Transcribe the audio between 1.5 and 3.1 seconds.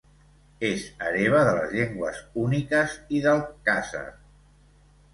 les llengües húnniques